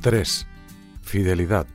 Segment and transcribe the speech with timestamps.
[0.00, 0.46] 3.
[1.02, 1.66] Fidelidad.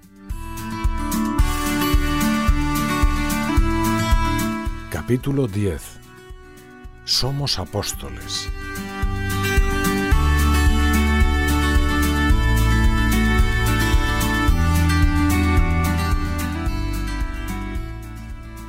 [4.89, 5.81] Capítulo 10.
[7.03, 8.49] Somos apóstoles.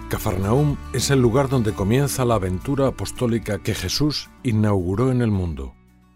[0.08, 5.74] Cafarnaúm es el lugar donde comienza la aventura apostólica que Jesús inauguró en el mundo.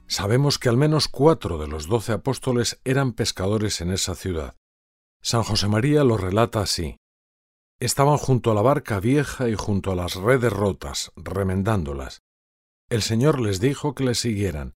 [0.09, 4.57] Sabemos que al menos cuatro de los doce apóstoles eran pescadores en esa ciudad.
[5.23, 6.97] San José María lo relata así.
[7.79, 12.23] Estaban junto a la barca vieja y junto a las redes rotas, remendándolas.
[12.89, 14.75] El Señor les dijo que le siguieran,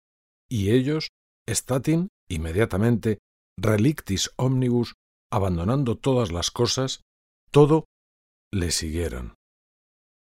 [0.50, 1.08] y ellos,
[1.46, 3.18] estatin, inmediatamente,
[3.56, 4.94] relictis omnibus,
[5.30, 7.00] abandonando todas las cosas,
[7.50, 7.86] todo
[8.52, 9.34] le siguieron.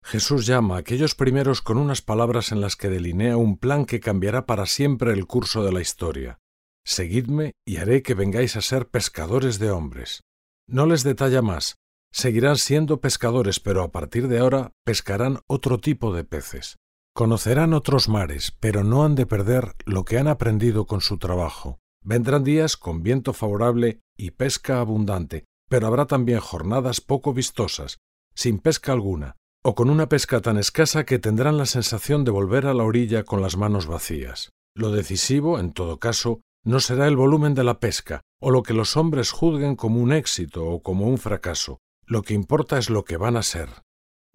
[0.06, 3.98] Jesús llama a aquellos primeros con unas palabras en las que delinea un plan que
[3.98, 6.38] cambiará para siempre el curso de la historia.
[6.84, 10.20] Seguidme y haré que vengáis a ser pescadores de hombres.
[10.68, 11.74] No les detalla más,
[12.12, 16.76] seguirán siendo pescadores, pero a partir de ahora pescarán otro tipo de peces.
[17.12, 21.80] Conocerán otros mares, pero no han de perder lo que han aprendido con su trabajo.
[22.04, 27.98] Vendrán días con viento favorable y pesca abundante, pero habrá también jornadas poco vistosas,
[28.36, 29.34] sin pesca alguna,
[29.68, 33.24] o con una pesca tan escasa que tendrán la sensación de volver a la orilla
[33.24, 34.52] con las manos vacías.
[34.76, 38.74] Lo decisivo, en todo caso, no será el volumen de la pesca, o lo que
[38.74, 41.80] los hombres juzguen como un éxito o como un fracaso.
[42.06, 43.68] Lo que importa es lo que van a ser.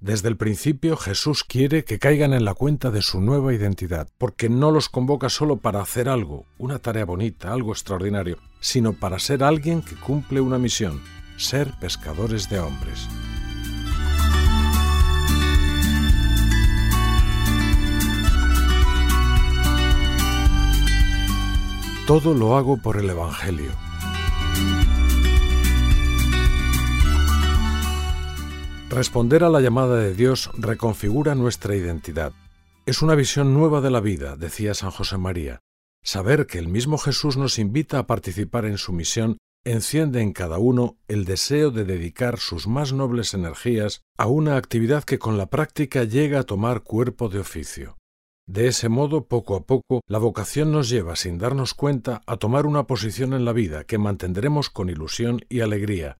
[0.01, 4.49] Desde el principio Jesús quiere que caigan en la cuenta de su nueva identidad, porque
[4.49, 9.45] no los convoca solo para hacer algo, una tarea bonita, algo extraordinario, sino para ser
[9.45, 11.01] alguien que cumple una misión,
[11.37, 13.07] ser pescadores de hombres.
[22.11, 23.71] Todo lo hago por el Evangelio.
[28.89, 32.33] Responder a la llamada de Dios reconfigura nuestra identidad.
[32.85, 35.61] Es una visión nueva de la vida, decía San José María.
[36.03, 40.57] Saber que el mismo Jesús nos invita a participar en su misión enciende en cada
[40.57, 45.45] uno el deseo de dedicar sus más nobles energías a una actividad que con la
[45.45, 48.00] práctica llega a tomar cuerpo de oficio.
[48.51, 52.65] De ese modo, poco a poco, la vocación nos lleva, sin darnos cuenta, a tomar
[52.65, 56.17] una posición en la vida que mantendremos con ilusión y alegría,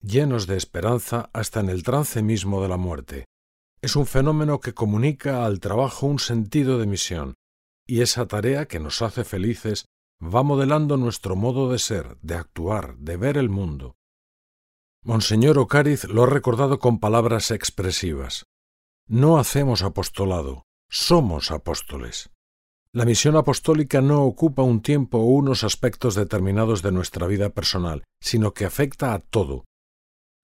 [0.00, 3.24] llenos de esperanza hasta en el trance mismo de la muerte.
[3.80, 7.34] Es un fenómeno que comunica al trabajo un sentido de misión,
[7.84, 9.86] y esa tarea que nos hace felices
[10.22, 13.96] va modelando nuestro modo de ser, de actuar, de ver el mundo.
[15.02, 18.44] Monseñor Ocariz lo ha recordado con palabras expresivas.
[19.08, 20.62] No hacemos apostolado,
[20.92, 22.30] somos apóstoles.
[22.92, 28.04] La misión apostólica no ocupa un tiempo o unos aspectos determinados de nuestra vida personal,
[28.20, 29.64] sino que afecta a todo.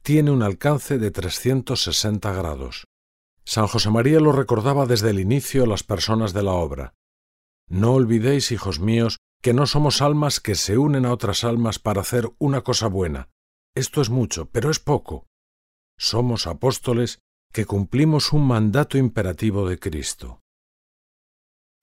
[0.03, 2.87] Tiene un alcance de 360 grados.
[3.45, 6.95] San José María lo recordaba desde el inicio a las personas de la obra.
[7.69, 12.01] No olvidéis, hijos míos, que no somos almas que se unen a otras almas para
[12.01, 13.29] hacer una cosa buena.
[13.75, 15.27] Esto es mucho, pero es poco.
[15.99, 17.19] Somos apóstoles
[17.53, 20.41] que cumplimos un mandato imperativo de Cristo.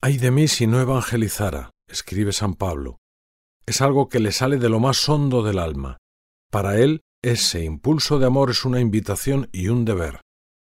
[0.00, 2.98] Ay de mí si no evangelizara, escribe San Pablo.
[3.66, 5.98] Es algo que le sale de lo más hondo del alma.
[6.50, 10.20] Para él, ese impulso de amor es una invitación y un deber.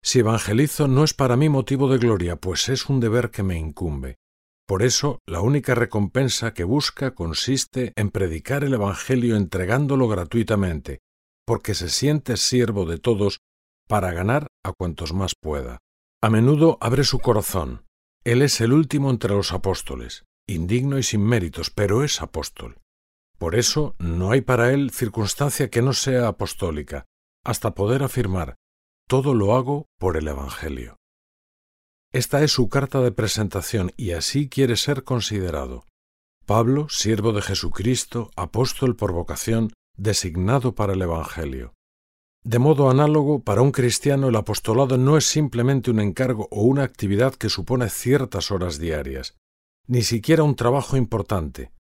[0.03, 3.57] Si evangelizo no es para mí motivo de gloria, pues es un deber que me
[3.57, 4.17] incumbe.
[4.67, 11.01] Por eso, la única recompensa que busca consiste en predicar el Evangelio entregándolo gratuitamente,
[11.45, 13.41] porque se siente siervo de todos
[13.87, 15.79] para ganar a cuantos más pueda.
[16.21, 17.85] A menudo abre su corazón.
[18.23, 22.79] Él es el último entre los apóstoles, indigno y sin méritos, pero es apóstol.
[23.37, 27.05] Por eso no hay para él circunstancia que no sea apostólica,
[27.43, 28.55] hasta poder afirmar,
[29.07, 30.97] todo lo hago por el Evangelio.
[32.11, 35.85] Esta es su carta de presentación y así quiere ser considerado.
[36.47, 41.74] Pablo, siervo de Jesucristo, apóstol por vocación, designado para el Evangelio.
[42.45, 46.83] De modo análogo, para un cristiano el apostolado no es simplemente un encargo o una
[46.83, 49.35] actividad que supone ciertas horas diarias,
[49.87, 51.71] ni siquiera un trabajo importante.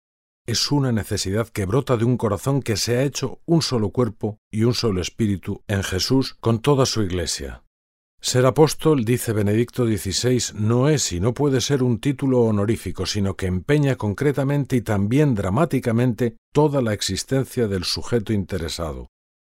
[0.47, 4.39] Es una necesidad que brota de un corazón que se ha hecho un solo cuerpo
[4.51, 7.61] y un solo espíritu en Jesús con toda su Iglesia.
[8.19, 13.35] Ser apóstol, dice Benedicto XVI, no es y no puede ser un título honorífico, sino
[13.35, 19.09] que empeña concretamente y también dramáticamente toda la existencia del sujeto interesado.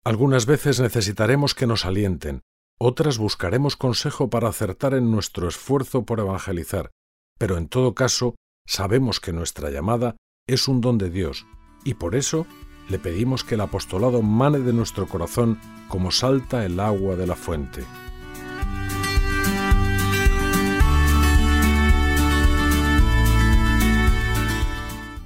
[0.04, 2.42] Algunas veces necesitaremos que nos alienten,
[2.78, 6.90] otras buscaremos consejo para acertar en nuestro esfuerzo por evangelizar,
[7.38, 8.36] pero en todo caso
[8.66, 10.16] sabemos que nuestra llamada
[10.46, 11.46] es un don de Dios,
[11.84, 12.46] y por eso
[12.88, 15.58] le pedimos que el apostolado mane de nuestro corazón
[15.88, 17.84] como salta el agua de la fuente.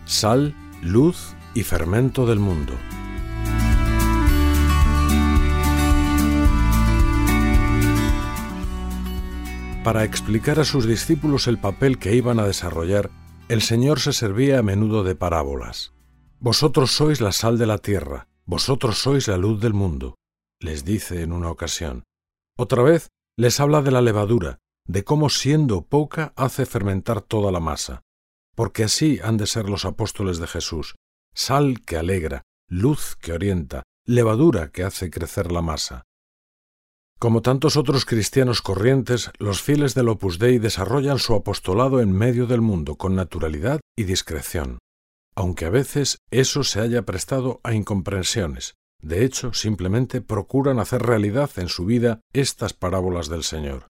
[0.06, 2.74] Sal, luz y fermento del mundo.
[9.84, 13.10] Para explicar a sus discípulos el papel que iban a desarrollar,
[13.48, 15.92] el Señor se servía a menudo de parábolas.
[16.38, 20.14] Vosotros sois la sal de la tierra, vosotros sois la luz del mundo,
[20.60, 22.04] les dice en una ocasión.
[22.56, 27.60] Otra vez les habla de la levadura, de cómo siendo poca hace fermentar toda la
[27.60, 28.02] masa,
[28.54, 30.94] porque así han de ser los apóstoles de Jesús,
[31.34, 36.04] sal que alegra, luz que orienta, levadura que hace crecer la masa.
[37.22, 42.48] Como tantos otros cristianos corrientes, los fieles del Opus Dei desarrollan su apostolado en medio
[42.48, 44.80] del mundo con naturalidad y discreción,
[45.36, 48.74] aunque a veces eso se haya prestado a incomprensiones.
[49.00, 53.86] De hecho, simplemente procuran hacer realidad en su vida estas parábolas del Señor.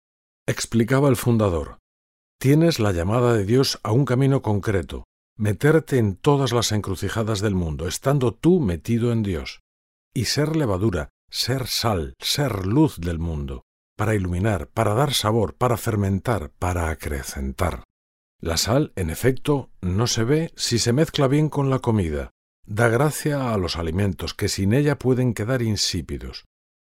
[0.47, 1.77] Explicaba el fundador,
[2.39, 5.03] tienes la llamada de Dios a un camino concreto,
[5.37, 9.59] meterte en todas las encrucijadas del mundo, estando tú metido en Dios,
[10.15, 13.63] y ser levadura, ser sal, ser luz del mundo,
[13.95, 17.83] para iluminar, para dar sabor, para fermentar, para acrecentar.
[18.41, 22.31] La sal, en efecto, no se ve si se mezcla bien con la comida.
[22.65, 26.45] Da gracia a los alimentos que sin ella pueden quedar insípidos.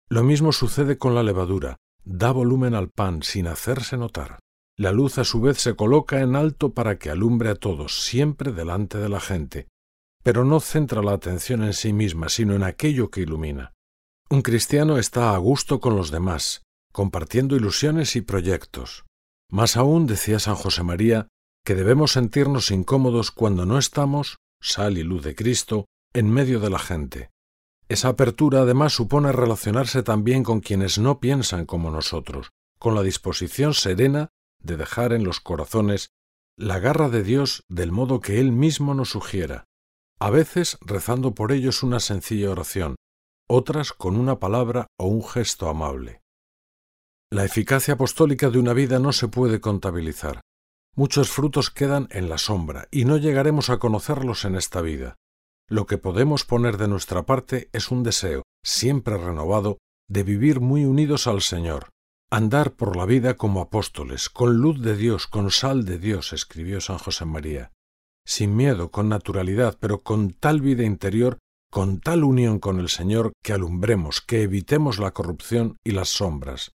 [0.10, 1.78] Lo mismo sucede con la levadura.
[2.04, 4.40] Da volumen al pan sin hacerse notar.
[4.78, 8.54] La luz a su vez se coloca en alto para que alumbre a todos, siempre
[8.54, 9.68] delante de la gente,
[10.24, 13.74] pero no centra la atención en sí misma, sino en aquello que ilumina.
[14.32, 16.62] Un cristiano está a gusto con los demás,
[16.92, 19.06] compartiendo ilusiones y proyectos.
[19.50, 21.30] Más aún, decía San José María,
[21.66, 26.70] que debemos sentirnos incómodos cuando no estamos, sal y luz de Cristo, en medio de
[26.70, 27.32] la gente.
[27.88, 33.74] Esa apertura además supone relacionarse también con quienes no piensan como nosotros, con la disposición
[33.74, 34.30] serena
[34.60, 36.12] de dejar en los corazones
[36.56, 39.66] la garra de Dios del modo que Él mismo nos sugiera,
[40.20, 42.96] a veces rezando por ellos una sencilla oración,
[43.50, 46.22] otras con una palabra o un gesto amable.
[47.32, 50.42] La eficacia apostólica de una vida no se puede contabilizar.
[50.96, 55.16] Muchos frutos quedan en la sombra y no llegaremos a conocerlos en esta vida.
[55.68, 59.78] Lo que podemos poner de nuestra parte es un deseo, siempre renovado,
[60.10, 61.90] de vivir muy unidos al Señor,
[62.32, 66.82] andar por la vida como apóstoles, con luz de Dios, con sal de Dios, escribió
[66.82, 67.72] San José María,
[68.26, 71.38] sin miedo, con naturalidad, pero con tal vida interior
[71.72, 76.72] con tal unión con el Señor que alumbremos, que evitemos la corrupción y las sombras.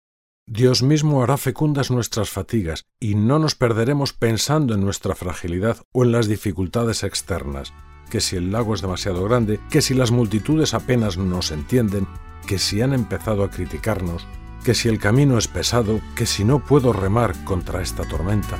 [0.46, 6.04] Dios mismo hará fecundas nuestras fatigas y no nos perderemos pensando en nuestra fragilidad o
[6.04, 7.72] en las dificultades externas,
[8.10, 12.06] que si el lago es demasiado grande, que si las multitudes apenas nos entienden,
[12.46, 14.26] que si han empezado a criticarnos,
[14.64, 18.58] que si el camino es pesado, que si no puedo remar contra esta tormenta.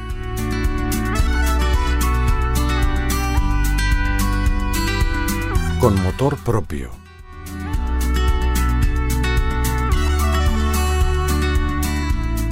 [5.82, 6.92] Con motor propio.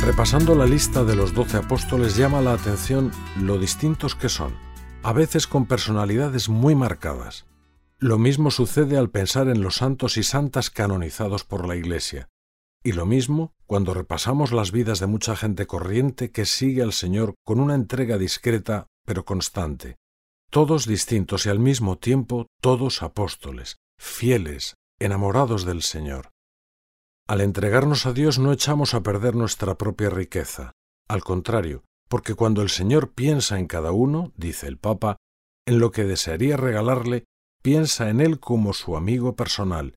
[0.01, 4.53] Repasando la lista de los doce apóstoles llama la atención lo distintos que son,
[5.05, 7.47] a veces con personalidades muy marcadas.
[7.99, 12.29] Lo mismo sucede al pensar en los santos y santas canonizados por la Iglesia.
[12.83, 17.35] Y lo mismo cuando repasamos las vidas de mucha gente corriente que sigue al Señor
[17.45, 19.99] con una entrega discreta pero constante,
[20.51, 26.31] todos distintos y al mismo tiempo todos apóstoles, fieles, enamorados del Señor.
[27.29, 30.73] Al entregarnos a Dios no echamos a perder nuestra propia riqueza,
[31.09, 35.19] al contrario, porque cuando el Señor piensa en cada uno, dice el Papa,
[35.67, 37.25] en lo que desearía regalarle,
[37.63, 39.95] piensa en él como su amigo personal,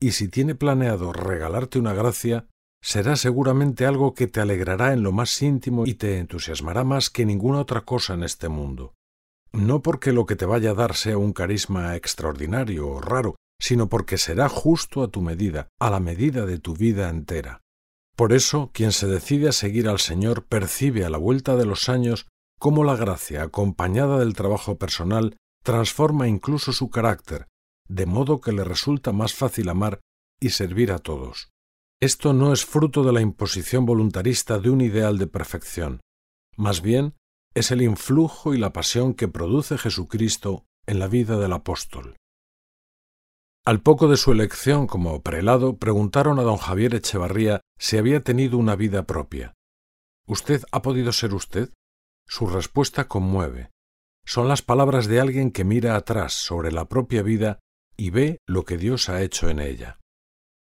[0.00, 2.46] y si tiene planeado regalarte una gracia,
[2.80, 7.26] será seguramente algo que te alegrará en lo más íntimo y te entusiasmará más que
[7.26, 8.94] ninguna otra cosa en este mundo
[9.52, 13.88] no porque lo que te vaya a dar sea un carisma extraordinario o raro, sino
[13.88, 17.60] porque será justo a tu medida, a la medida de tu vida entera.
[18.16, 21.88] Por eso, quien se decide a seguir al Señor percibe a la vuelta de los
[21.88, 22.26] años
[22.58, 27.48] cómo la gracia, acompañada del trabajo personal, transforma incluso su carácter,
[27.88, 30.00] de modo que le resulta más fácil amar
[30.40, 31.50] y servir a todos.
[32.00, 36.00] Esto no es fruto de la imposición voluntarista de un ideal de perfección,
[36.56, 37.14] más bien
[37.54, 42.16] es el influjo y la pasión que produce Jesucristo en la vida del apóstol.
[43.64, 48.56] Al poco de su elección como prelado, preguntaron a don Javier Echevarría si había tenido
[48.56, 49.54] una vida propia.
[50.26, 51.70] ¿Usted ha podido ser usted?
[52.26, 53.70] Su respuesta conmueve.
[54.24, 57.58] Son las palabras de alguien que mira atrás sobre la propia vida
[57.96, 59.98] y ve lo que Dios ha hecho en ella.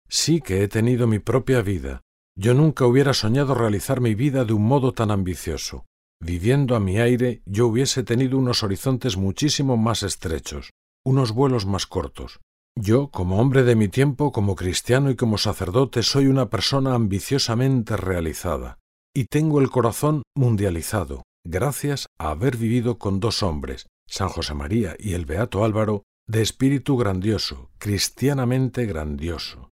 [0.09, 2.01] Sí que he tenido mi propia vida.
[2.37, 5.85] Yo nunca hubiera soñado realizar mi vida de un modo tan ambicioso.
[6.25, 10.71] Viviendo a mi aire, yo hubiese tenido unos horizontes muchísimo más estrechos,
[11.05, 12.39] unos vuelos más cortos.
[12.79, 17.97] Yo, como hombre de mi tiempo, como cristiano y como sacerdote, soy una persona ambiciosamente
[17.97, 18.79] realizada,
[19.13, 24.95] y tengo el corazón mundializado, gracias a haber vivido con dos hombres, San José María
[25.01, 29.71] y el Beato Álvaro, de espíritu grandioso, cristianamente grandioso.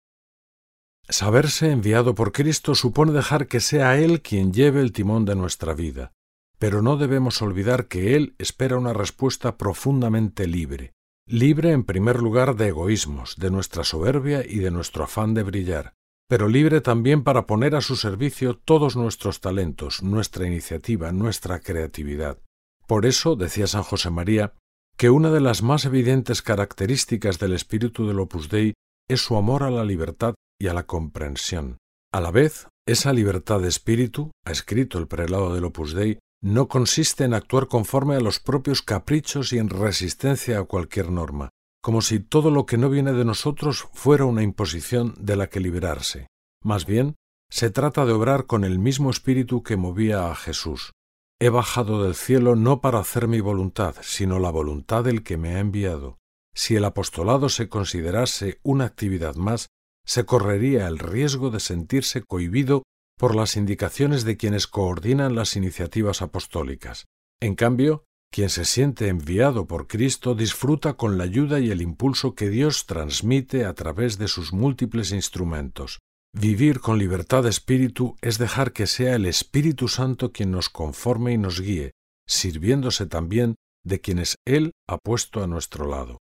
[1.07, 5.73] Saberse enviado por Cristo supone dejar que sea Él quien lleve el timón de nuestra
[5.73, 6.11] vida,
[6.63, 10.93] pero no debemos olvidar que Él espera una respuesta profundamente libre,
[11.27, 15.91] libre en primer lugar de egoísmos, de nuestra soberbia y de nuestro afán de brillar,
[16.29, 22.39] pero libre también para poner a su servicio todos nuestros talentos, nuestra iniciativa, nuestra creatividad.
[22.87, 24.53] Por eso, decía San José María,
[24.95, 28.73] que una de las más evidentes características del espíritu del Opus Dei
[29.09, 31.77] es su amor a la libertad y a la comprensión.
[32.13, 36.67] A la vez, esa libertad de espíritu, ha escrito el prelado del Opus Dei, no
[36.67, 41.49] consiste en actuar conforme a los propios caprichos y en resistencia a cualquier norma,
[41.81, 45.61] como si todo lo que no viene de nosotros fuera una imposición de la que
[45.61, 46.27] liberarse.
[46.61, 47.15] Más bien,
[47.49, 50.91] se trata de obrar con el mismo espíritu que movía a Jesús.
[51.39, 55.55] He bajado del cielo no para hacer mi voluntad, sino la voluntad del que me
[55.55, 56.17] ha enviado.
[56.53, 59.69] Si el apostolado se considerase una actividad más,
[60.05, 62.83] se correría el riesgo de sentirse cohibido
[63.17, 67.05] por las indicaciones de quienes coordinan las iniciativas apostólicas.
[67.41, 72.33] En cambio, quien se siente enviado por Cristo disfruta con la ayuda y el impulso
[72.33, 75.99] que Dios transmite a través de sus múltiples instrumentos.
[76.35, 81.33] Vivir con libertad de espíritu es dejar que sea el Espíritu Santo quien nos conforme
[81.33, 81.91] y nos guíe,
[82.27, 83.53] sirviéndose también
[83.85, 86.17] de quienes Él ha puesto a nuestro lado.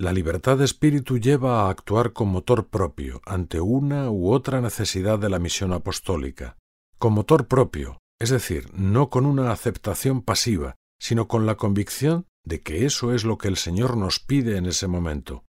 [0.00, 5.18] La libertad de espíritu lleva a actuar con motor propio ante una u otra necesidad
[5.18, 6.56] de la misión apostólica.
[6.98, 12.60] Con motor propio, es decir, no con una aceptación pasiva, sino con la convicción de
[12.60, 15.44] que eso es lo que el Señor nos pide en ese momento,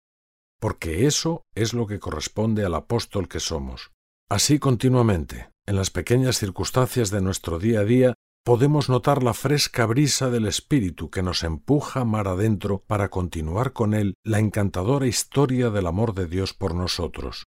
[0.61, 3.91] porque eso es lo que corresponde al apóstol que somos.
[4.29, 8.13] Así continuamente, en las pequeñas circunstancias de nuestro día a día,
[8.47, 13.93] podemos notar la fresca brisa del espíritu que nos empuja mar adentro para continuar con
[13.93, 17.43] él la encantadora historia del amor de Dios por nosotros.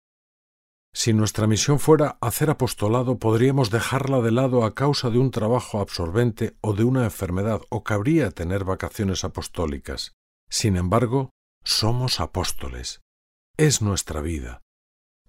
[0.93, 5.79] Si nuestra misión fuera hacer apostolado, podríamos dejarla de lado a causa de un trabajo
[5.79, 10.11] absorbente o de una enfermedad, o cabría tener vacaciones apostólicas.
[10.49, 11.29] Sin embargo,
[11.63, 12.99] somos apóstoles.
[13.55, 14.59] Es nuestra vida.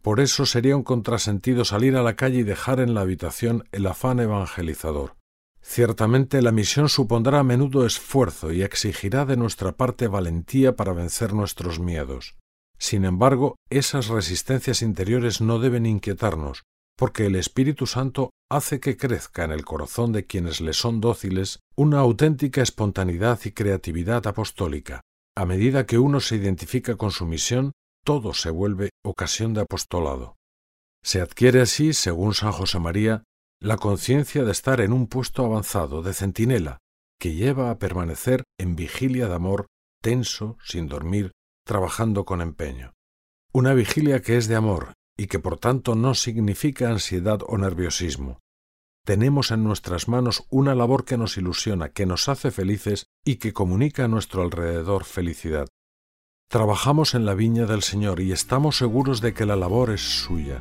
[0.03, 3.87] Por eso sería un contrasentido salir a la calle y dejar en la habitación el
[3.87, 5.20] afán evangelizador.
[5.63, 11.33] Ciertamente la misión supondrá a menudo esfuerzo y exigirá de nuestra parte valentía para vencer
[11.33, 12.37] nuestros miedos.
[12.79, 16.65] Sin embargo, esas resistencias interiores no deben inquietarnos,
[16.97, 21.61] porque el Espíritu Santo hace que crezca en el corazón de quienes le son dóciles
[21.77, 25.03] una auténtica espontaneidad y creatividad apostólica.
[25.37, 27.73] A medida que uno se identifica con su misión,
[28.05, 30.37] todo se vuelve ocasión de apostolado.
[31.03, 33.25] Se adquiere así, según San José María,
[33.63, 36.79] la conciencia de estar en un puesto avanzado de centinela
[37.19, 39.67] que lleva a permanecer en vigilia de amor,
[40.01, 41.33] tenso, sin dormir,
[41.67, 42.95] trabajando con empeño.
[43.53, 48.39] Una vigilia que es de amor y que por tanto no significa ansiedad o nerviosismo.
[49.05, 53.53] Tenemos en nuestras manos una labor que nos ilusiona, que nos hace felices y que
[53.53, 55.69] comunica a nuestro alrededor felicidad.
[56.49, 60.61] Trabajamos en la viña del Señor y estamos seguros de que la labor es suya,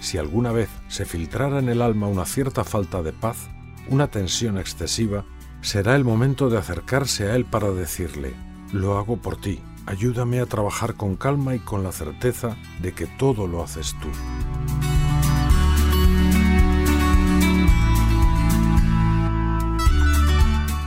[0.00, 3.48] si alguna vez se filtrara en el alma una cierta falta de paz,
[3.88, 5.24] una tensión excesiva,
[5.60, 8.34] será el momento de acercarse a Él para decirle,
[8.72, 13.06] lo hago por ti, ayúdame a trabajar con calma y con la certeza de que
[13.06, 14.08] todo lo haces tú.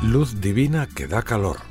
[0.04, 1.71] Luz divina que da calor.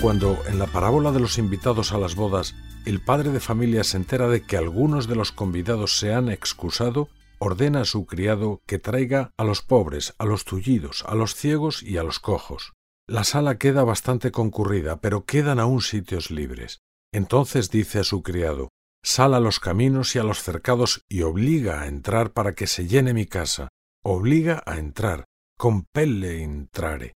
[0.00, 3.96] Cuando, en la parábola de los invitados a las bodas, el padre de familia se
[3.96, 7.08] entera de que algunos de los convidados se han excusado,
[7.38, 11.82] ordena a su criado que traiga a los pobres, a los tullidos, a los ciegos
[11.82, 12.74] y a los cojos.
[13.06, 16.80] La sala queda bastante concurrida, pero quedan aún sitios libres.
[17.12, 18.68] Entonces dice a su criado,
[19.02, 22.86] Sal a los caminos y a los cercados y obliga a entrar para que se
[22.86, 23.68] llene mi casa.
[24.02, 25.24] Obliga a entrar,
[25.58, 27.12] compelle entrare.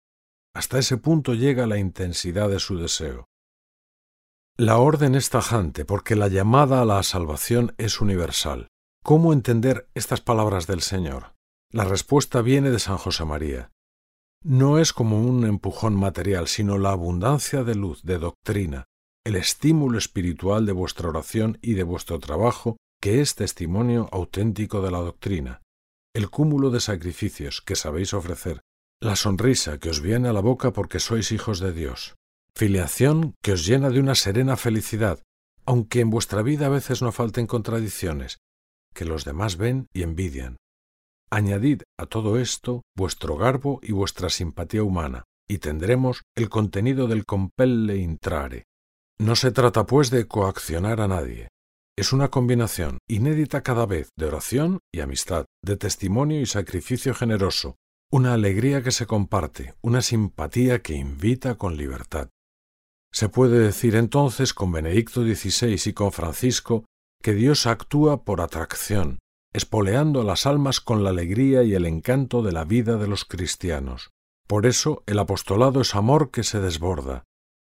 [0.55, 3.27] Hasta ese punto llega la intensidad de su deseo.
[4.57, 8.69] La orden es tajante porque la llamada a la salvación es universal.
[9.03, 11.33] ¿Cómo entender estas palabras del Señor?
[11.73, 13.71] La respuesta viene de San José María.
[14.43, 18.85] no es como un empujón material, sino la abundancia de luz, de doctrina,
[19.25, 24.91] el estímulo espiritual de vuestra oración y de vuestro trabajo, que es testimonio auténtico de
[24.91, 25.61] la doctrina,
[26.13, 28.61] el cúmulo de sacrificios que sabéis ofrecer,
[29.01, 32.15] la sonrisa que os viene a la boca porque sois hijos de Dios,
[32.55, 35.21] filiación que os llena de una serena felicidad,
[35.65, 38.39] aunque en vuestra vida a veces no falten contradicciones,
[38.93, 40.57] que los demás ven y envidian.
[41.29, 47.25] Añadid a todo esto vuestro garbo y vuestra simpatía humana, y tendremos el contenido del
[47.25, 48.65] compelle intrare.
[49.19, 51.49] No se trata, pues, de coaccionar a nadie.
[51.97, 57.75] Es una combinación inédita cada vez de oración y amistad, de testimonio y sacrificio generoso,
[58.15, 62.29] una alegría que se comparte, una simpatía que invita con libertad.
[63.11, 66.85] Se puede decir entonces con Benedicto XVI y con Francisco
[67.21, 69.19] que Dios actúa por atracción,
[69.51, 74.11] espoleando las almas con la alegría y el encanto de la vida de los cristianos.
[74.47, 77.25] Por eso el apostolado es amor que se desborda.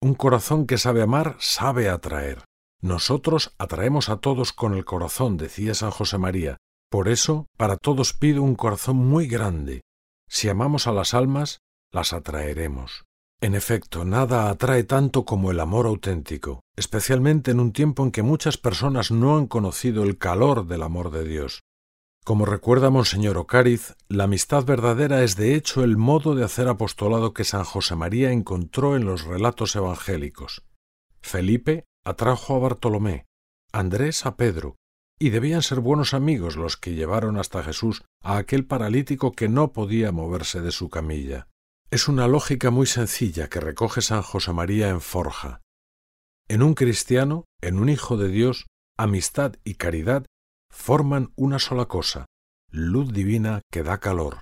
[0.01, 2.45] Un corazón que sabe amar sabe atraer.
[2.81, 6.57] Nosotros atraemos a todos con el corazón, decía San José María.
[6.89, 9.81] Por eso, para todos pido un corazón muy grande.
[10.33, 11.59] Si amamos a las almas,
[11.91, 13.03] las atraeremos.
[13.41, 18.23] En efecto, nada atrae tanto como el amor auténtico, especialmente en un tiempo en que
[18.23, 21.63] muchas personas no han conocido el calor del amor de Dios.
[22.23, 27.33] Como recuerda Monseñor Ocáriz, la amistad verdadera es de hecho el modo de hacer apostolado
[27.33, 30.63] que San José María encontró en los relatos evangélicos.
[31.19, 33.25] Felipe atrajo a Bartolomé,
[33.73, 34.77] Andrés a Pedro,
[35.21, 39.71] y debían ser buenos amigos los que llevaron hasta Jesús a aquel paralítico que no
[39.71, 41.47] podía moverse de su camilla.
[41.91, 45.61] Es una lógica muy sencilla que recoge San José María en Forja.
[46.47, 48.65] En un cristiano, en un hijo de Dios,
[48.97, 50.25] amistad y caridad
[50.71, 52.25] forman una sola cosa,
[52.72, 54.41] luz divina que da calor.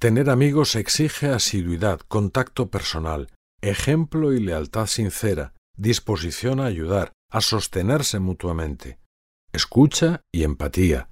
[0.00, 3.28] Tener amigos exige asiduidad, contacto personal,
[3.60, 8.98] ejemplo y lealtad sincera, disposición a ayudar, a sostenerse mutuamente,
[9.52, 11.08] escucha y empatía,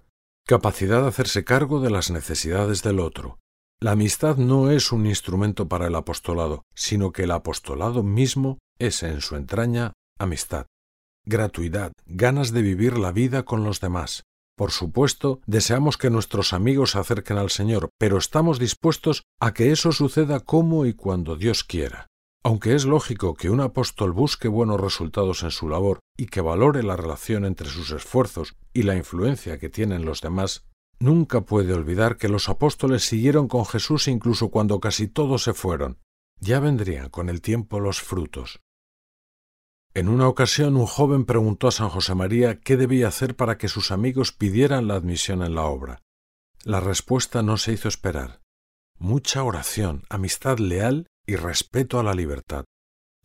[0.46, 3.38] capacidad de hacerse cargo de las necesidades del otro,
[3.80, 9.04] la amistad no es un instrumento para el apostolado, sino que el apostolado mismo es
[9.04, 10.66] en su entraña amistad,
[11.24, 14.24] gratuidad, ganas de vivir la vida con los demás.
[14.56, 19.70] Por supuesto, deseamos que nuestros amigos se acerquen al Señor, pero estamos dispuestos a que
[19.70, 22.08] eso suceda como y cuando Dios quiera.
[22.44, 26.82] Aunque es lógico que un apóstol busque buenos resultados en su labor y que valore
[26.82, 30.68] la relación entre sus esfuerzos y la influencia que tienen los demás,
[31.00, 35.98] Nunca puede olvidar que los apóstoles siguieron con Jesús incluso cuando casi todos se fueron.
[36.40, 38.60] Ya vendrían con el tiempo los frutos.
[39.94, 43.68] En una ocasión un joven preguntó a San José María qué debía hacer para que
[43.68, 46.02] sus amigos pidieran la admisión en la obra.
[46.64, 48.40] La respuesta no se hizo esperar.
[48.98, 52.64] Mucha oración, amistad leal y respeto a la libertad.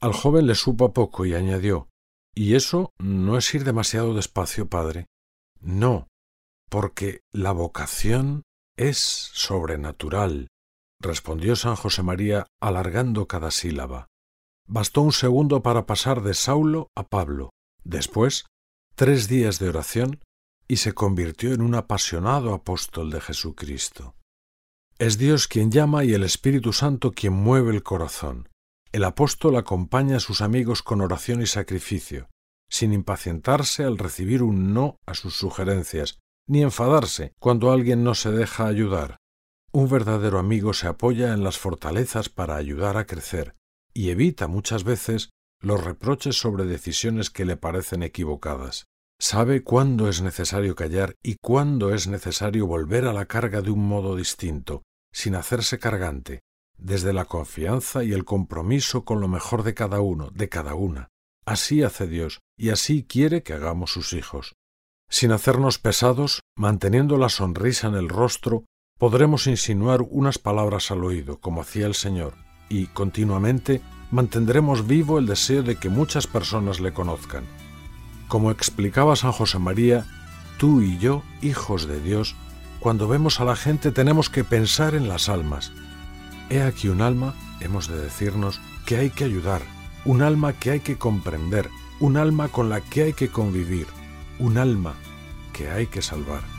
[0.02, 1.88] Al joven le supo a poco y añadió
[2.36, 5.06] ¿Y eso no es ir demasiado despacio, padre?
[5.60, 6.08] No,
[6.70, 8.44] porque la vocación
[8.76, 10.48] es sobrenatural,
[11.00, 14.08] respondió San José María alargando cada sílaba.
[14.68, 17.52] Bastó un segundo para pasar de Saulo a Pablo,
[17.84, 18.46] después
[18.96, 20.20] tres días de oración
[20.68, 24.16] y se convirtió en un apasionado apóstol de Jesucristo.
[25.04, 28.48] Es Dios quien llama y el Espíritu Santo quien mueve el corazón.
[28.94, 32.30] El apóstol acompaña a sus amigos con oración y sacrificio,
[32.70, 38.32] sin impacientarse al recibir un no a sus sugerencias, ni enfadarse cuando alguien no se
[38.32, 39.18] deja ayudar.
[39.74, 43.58] Un verdadero amigo se apoya en las fortalezas para ayudar a crecer
[43.94, 48.86] y evita muchas veces los reproches sobre decisiones que le parecen equivocadas.
[49.20, 53.86] Sabe cuándo es necesario callar y cuándo es necesario volver a la carga de un
[53.86, 56.42] modo distinto, sin hacerse cargante,
[56.78, 61.08] desde la confianza y el compromiso con lo mejor de cada uno, de cada una.
[61.46, 64.56] Así hace Dios, y así quiere que hagamos sus hijos.
[65.10, 68.66] Sin hacernos pesados, manteniendo la sonrisa en el rostro,
[68.98, 72.34] podremos insinuar unas palabras al oído, como hacía el Señor,
[72.70, 77.46] y continuamente mantendremos vivo el deseo de que muchas personas le conozcan.
[78.28, 80.06] Como explicaba San José María,
[80.58, 82.36] tú y yo, hijos de Dios,
[82.84, 85.72] cuando vemos a la gente tenemos que pensar en las almas.
[86.50, 89.62] He aquí un alma, hemos de decirnos, que hay que ayudar,
[90.04, 91.70] un alma que hay que comprender,
[92.02, 93.88] un alma con la que hay que convivir,
[94.38, 94.96] un alma
[95.54, 96.53] que hay que salvar.